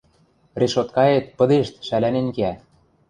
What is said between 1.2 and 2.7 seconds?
пыдешт шӓлӓнен кеӓ.